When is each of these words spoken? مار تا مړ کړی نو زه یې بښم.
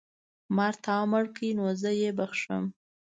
مار 0.55 0.73
تا 0.83 0.95
مړ 1.11 1.23
کړی 1.35 1.49
نو 1.57 1.65
زه 1.81 1.91
یې 2.01 2.09
بښم. 2.17 2.63